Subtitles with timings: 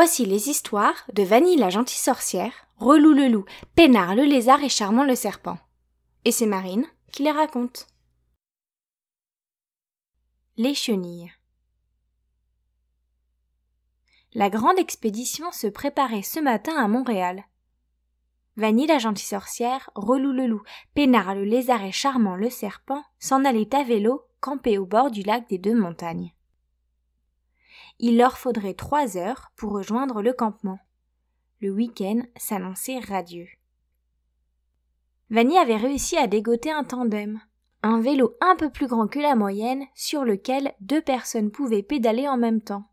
[0.00, 4.68] Voici les histoires de Vanille la gentille sorcière, Relou le loup, Pénard le lézard et
[4.68, 5.58] Charmant le serpent.
[6.24, 7.88] Et c'est Marine qui les raconte.
[10.56, 11.32] Les chenilles.
[14.34, 17.42] La grande expédition se préparait ce matin à Montréal.
[18.56, 20.62] Vanille la gentille sorcière, Relou le loup,
[20.94, 25.22] Pénard le lézard et Charmant le serpent s'en allaient à vélo camper au bord du
[25.22, 26.32] lac des deux montagnes
[27.98, 30.78] il leur faudrait trois heures pour rejoindre le campement.
[31.60, 33.48] Le week-end s'annonçait radieux.
[35.30, 37.40] Vanny avait réussi à dégoter un tandem,
[37.82, 42.28] un vélo un peu plus grand que la moyenne sur lequel deux personnes pouvaient pédaler
[42.28, 42.84] en même temps.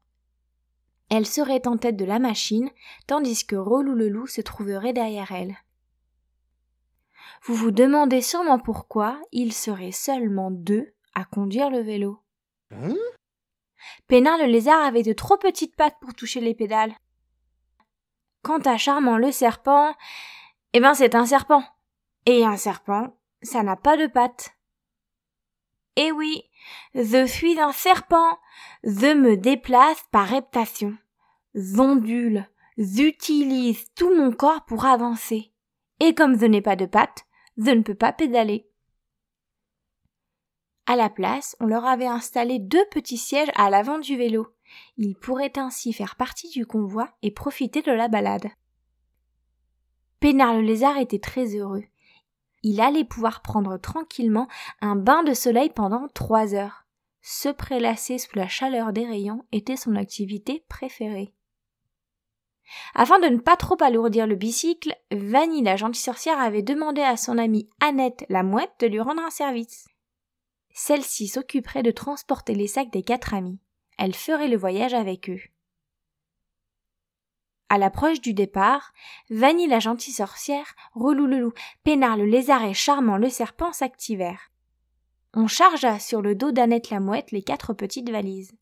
[1.09, 2.69] Elle serait en tête de la machine,
[3.07, 5.55] tandis que Rolou le loup se trouverait derrière elle.
[7.43, 12.19] Vous vous demandez sûrement pourquoi il serait seulement deux à conduire le vélo.
[12.71, 12.95] Hein?
[14.07, 16.95] Pénin le lézard avait de trop petites pattes pour toucher les pédales.
[18.43, 19.95] Quant à Charmant le serpent,
[20.73, 21.63] eh ben c'est un serpent.
[22.27, 24.51] Et un serpent, ça n'a pas de pattes.
[25.95, 26.43] Eh oui,
[26.93, 28.37] je suis un serpent,
[28.83, 30.97] je me déplace par reptation.
[31.53, 35.53] J'ondule, j'utilise tout mon corps pour avancer.
[35.99, 37.25] Et comme je n'ai pas de pattes,
[37.57, 38.69] je ne peux pas pédaler.
[40.87, 44.47] À la place, on leur avait installé deux petits sièges à l'avant du vélo.
[44.97, 48.47] Ils pourraient ainsi faire partie du convoi et profiter de la balade.
[50.19, 51.83] Pénard le lézard était très heureux.
[52.61, 54.47] Il allait pouvoir prendre tranquillement
[54.81, 56.85] un bain de soleil pendant trois heures.
[57.21, 61.33] Se prélasser sous la chaleur des rayons était son activité préférée.
[62.93, 67.17] Afin de ne pas trop alourdir le bicycle, Vanille la gentille sorcière avait demandé à
[67.17, 69.87] son amie Annette la mouette de lui rendre un service.
[70.77, 73.59] Celle-ci s'occuperait de transporter les sacs des quatre amis.
[73.97, 75.39] Elle ferait le voyage avec eux.
[77.69, 78.91] À l'approche du départ,
[79.29, 81.53] Vanille la gentille sorcière, Relou le loup,
[81.85, 84.51] Pénard le lézard et Charmant le serpent s'activèrent.
[85.33, 88.53] On chargea sur le dos d'Annette la mouette les quatre petites valises.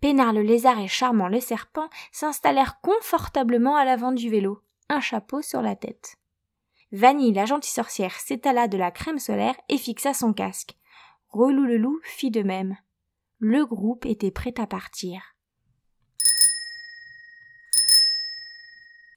[0.00, 5.42] Pénard le lézard et Charmant le serpent s'installèrent confortablement à l'avant du vélo, un chapeau
[5.42, 6.16] sur la tête.
[6.92, 10.76] Vanille la gentille sorcière s'étala de la crème solaire et fixa son casque.
[11.32, 12.76] Relou le loup fit de même.
[13.38, 15.20] Le groupe était prêt à partir.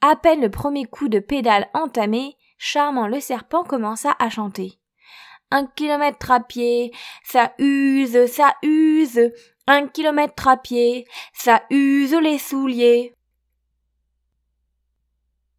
[0.01, 4.79] À peine le premier coup de pédale entamé, Charmant le serpent commença à chanter.
[5.51, 6.93] Un kilomètre à pied,
[7.23, 9.31] ça use, ça use.
[9.67, 13.13] Un kilomètre à pied, ça use les souliers.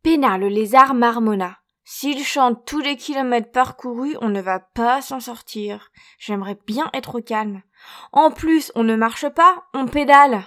[0.03, 1.59] Pénard le lézard marmonna.
[1.89, 5.93] S'il chante tous les kilomètres parcourus, on ne va pas s'en sortir.
[6.19, 7.63] J'aimerais bien être calme.
[8.11, 10.43] En plus, on ne marche pas, on pédale.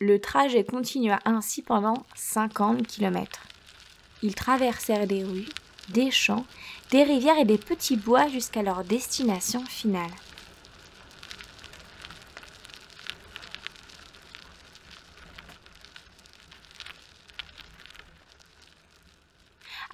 [0.00, 3.48] Le trajet continua ainsi pendant cinquante kilomètres.
[4.22, 5.48] Ils traversèrent des rues,
[5.88, 6.44] des champs,
[6.90, 10.12] des rivières et des petits bois jusqu'à leur destination finale.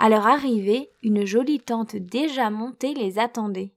[0.05, 3.75] À leur arrivée, une jolie tente déjà montée les attendait.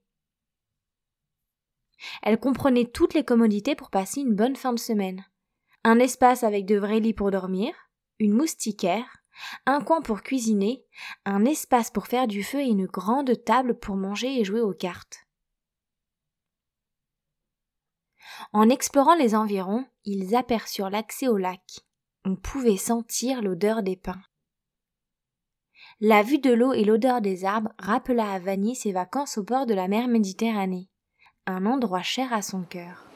[2.22, 5.24] Elle comprenait toutes les commodités pour passer une bonne fin de semaine.
[5.84, 7.74] Un espace avec de vrais lits pour dormir,
[8.18, 9.22] une moustiquaire,
[9.64, 10.84] un coin pour cuisiner,
[11.24, 14.74] un espace pour faire du feu et une grande table pour manger et jouer aux
[14.74, 15.26] cartes.
[18.52, 21.86] En explorant les environs, ils aperçurent l'accès au lac.
[22.26, 24.20] On pouvait sentir l'odeur des pins.
[26.00, 29.66] La vue de l'eau et l'odeur des arbres rappela à Vanny ses vacances au bord
[29.66, 30.88] de la mer Méditerranée,
[31.44, 33.10] un endroit cher à son cœur.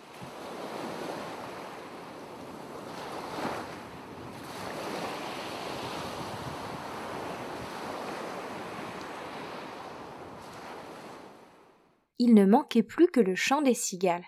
[12.19, 14.25] Il ne manquait plus que le chant des cigales.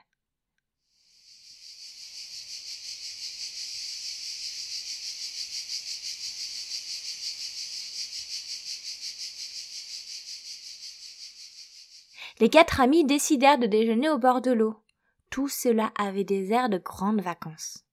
[12.40, 14.82] Les quatre amis décidèrent de déjeuner au bord de l'eau.
[15.30, 17.84] Tout cela avait des airs de grandes vacances.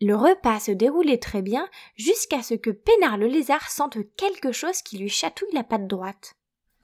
[0.00, 4.82] Le repas se déroulait très bien jusqu'à ce que Pénard le lézard sente quelque chose
[4.82, 6.34] qui lui chatouille la patte droite.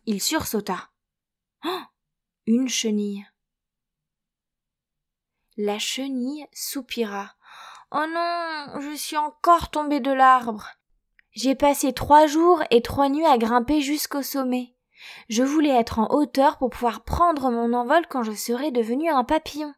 [0.07, 0.91] Il sursauta.
[1.65, 1.81] Oh
[2.47, 3.25] Une chenille.
[5.57, 7.35] La chenille soupira.
[7.93, 10.69] Oh non, je suis encore tombée de l'arbre.
[11.31, 14.75] J'ai passé trois jours et trois nuits à grimper jusqu'au sommet.
[15.29, 19.25] Je voulais être en hauteur pour pouvoir prendre mon envol quand je serais devenu un
[19.25, 19.75] papillon.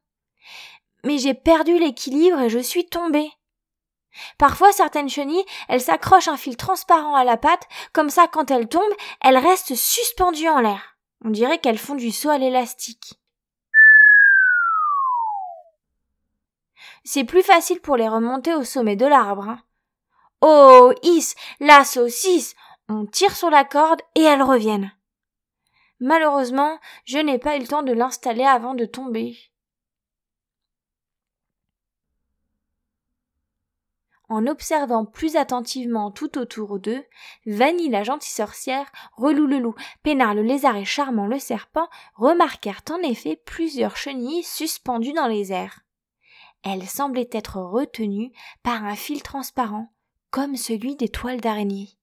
[1.05, 3.31] mais j'ai perdu l'équilibre et je suis tombée.
[4.38, 8.69] Parfois, certaines chenilles, elles s'accrochent un fil transparent à la patte, comme ça, quand elles
[8.69, 8.82] tombent,
[9.20, 10.96] elles restent suspendues en l'air.
[11.25, 13.14] On dirait qu'elles font du saut à l'élastique.
[17.05, 19.49] C'est plus facile pour les remonter au sommet de l'arbre.
[19.49, 19.62] Hein.
[20.40, 22.55] Oh, Is, la saucisse!
[22.88, 24.93] On tire sur la corde et elles reviennent.
[26.00, 29.37] Malheureusement, je n'ai pas eu le temps de l'installer avant de tomber.
[34.28, 37.04] En observant plus attentivement tout autour d'eux,
[37.46, 42.82] Vanille la gentille sorcière, Relou le loup, Pénard le lézard et Charmant le serpent remarquèrent
[42.90, 45.81] en effet plusieurs chenilles suspendues dans les airs.
[46.64, 48.32] Elles semblaient être retenues
[48.64, 49.92] par un fil transparent,
[50.32, 51.95] comme celui des toiles d'araignée.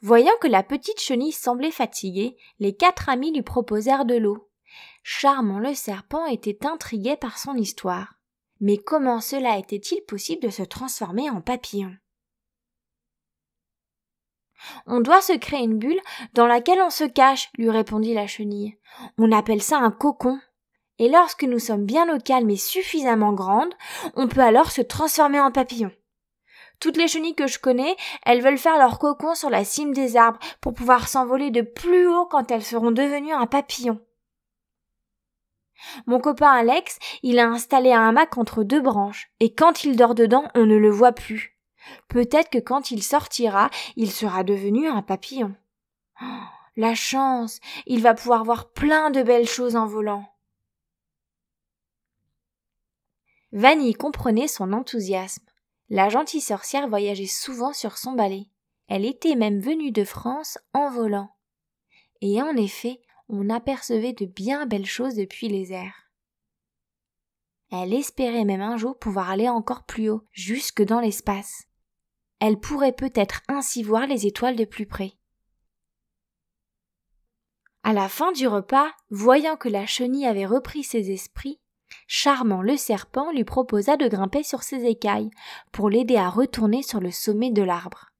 [0.00, 4.48] Voyant que la petite chenille semblait fatiguée, les quatre amis lui proposèrent de l'eau.
[5.02, 8.14] Charmant le serpent était intrigué par son histoire.
[8.60, 11.96] Mais comment cela était-il possible de se transformer en papillon?
[14.86, 16.00] On doit se créer une bulle
[16.34, 18.76] dans laquelle on se cache, lui répondit la chenille.
[19.16, 20.40] On appelle ça un cocon.
[20.98, 23.74] Et lorsque nous sommes bien au calme et suffisamment grandes,
[24.14, 25.92] on peut alors se transformer en papillon.
[26.80, 30.16] Toutes les chenilles que je connais, elles veulent faire leur cocon sur la cime des
[30.16, 34.00] arbres pour pouvoir s'envoler de plus haut quand elles seront devenues un papillon.
[36.06, 40.14] Mon copain Alex, il a installé un hamac entre deux branches, et quand il dort
[40.14, 41.56] dedans, on ne le voit plus.
[42.08, 45.54] Peut-être que quand il sortira, il sera devenu un papillon.
[46.20, 46.26] Oh,
[46.76, 47.60] la chance.
[47.86, 50.24] Il va pouvoir voir plein de belles choses en volant.
[53.52, 55.47] Vanille comprenait son enthousiasme.
[55.90, 58.50] La gentille sorcière voyageait souvent sur son balai.
[58.88, 61.30] Elle était même venue de France en volant.
[62.20, 66.10] Et en effet, on apercevait de bien belles choses depuis les airs.
[67.70, 71.64] Elle espérait même un jour pouvoir aller encore plus haut, jusque dans l'espace.
[72.40, 75.12] Elle pourrait peut-être ainsi voir les étoiles de plus près.
[77.82, 81.60] À la fin du repas, voyant que la chenille avait repris ses esprits,
[82.06, 85.30] Charmant le serpent lui proposa de grimper sur ses écailles
[85.72, 88.12] pour l'aider à retourner sur le sommet de l'arbre.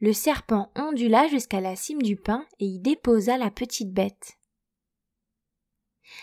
[0.00, 4.38] Le serpent ondula jusqu'à la cime du pin et y déposa la petite bête.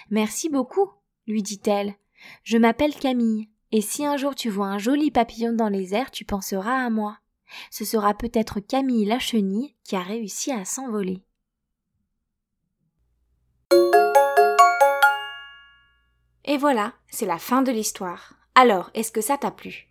[0.10, 0.92] Merci beaucoup,
[1.28, 1.96] lui dit-elle.
[2.44, 6.12] Je m'appelle Camille, et si un jour tu vois un joli papillon dans les airs,
[6.12, 7.20] tu penseras à moi.
[7.72, 11.24] Ce sera peut-être Camille la chenille qui a réussi à s'envoler.
[16.52, 18.34] Et voilà, c'est la fin de l'histoire.
[18.56, 19.89] Alors, est-ce que ça t'a plu?